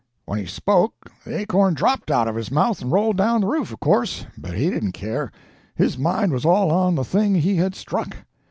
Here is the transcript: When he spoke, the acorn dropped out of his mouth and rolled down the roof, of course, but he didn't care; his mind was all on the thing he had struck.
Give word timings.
When 0.25 0.39
he 0.39 0.47
spoke, 0.47 1.11
the 1.25 1.37
acorn 1.41 1.75
dropped 1.75 2.09
out 2.09 2.27
of 2.27 2.35
his 2.35 2.49
mouth 2.49 2.81
and 2.81 2.91
rolled 2.91 3.17
down 3.17 3.41
the 3.41 3.45
roof, 3.47 3.71
of 3.71 3.79
course, 3.81 4.25
but 4.35 4.55
he 4.57 4.67
didn't 4.71 4.93
care; 4.93 5.31
his 5.75 5.95
mind 5.95 6.31
was 6.31 6.43
all 6.43 6.71
on 6.71 6.95
the 6.95 7.03
thing 7.05 7.35
he 7.35 7.57
had 7.57 7.75
struck. 7.75 8.17